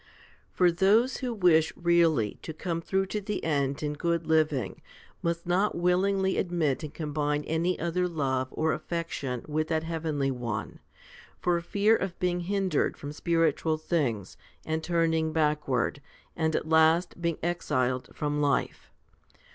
For 0.51 0.71
those 0.71 1.17
who 1.17 1.31
wish 1.31 1.71
really 1.75 2.39
to 2.41 2.55
come 2.55 2.81
through 2.81 3.05
to 3.05 3.21
the 3.21 3.43
end 3.43 3.83
in 3.83 3.93
good 3.93 4.25
living 4.25 4.81
must 5.21 5.45
not 5.45 5.75
willingly 5.75 6.39
admit 6.39 6.81
and 6.81 6.91
combine 6.91 7.43
any 7.43 7.77
other 7.79 8.07
love 8.07 8.47
or 8.49 8.73
affection 8.73 9.45
with 9.47 9.67
that 9.67 9.83
heavenly 9.83 10.31
one, 10.31 10.79
for 11.39 11.61
fear 11.61 11.95
of 11.95 12.17
being 12.17 12.39
hindered 12.39 12.97
from 12.97 13.11
spiritual 13.11 13.77
things, 13.77 14.37
and 14.65 14.83
turning 14.83 15.33
backward, 15.33 16.01
and 16.35 16.55
at 16.55 16.67
last 16.67 17.21
being 17.21 17.37
exiled 17.43 18.09
from 18.15 18.41
life. 18.41 18.89